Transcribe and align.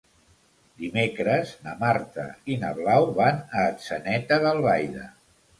Dimecres 0.83 1.51
na 1.67 1.75
Marta 1.83 2.25
i 2.53 2.57
na 2.63 2.71
Blau 2.81 3.07
van 3.21 3.39
a 3.59 3.67
Atzeneta 3.73 4.45
d'Albaida. 4.47 5.07